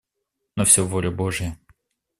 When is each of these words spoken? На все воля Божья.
На 0.55 0.65
все 0.65 0.81
воля 0.83 1.11
Божья. 1.11 1.59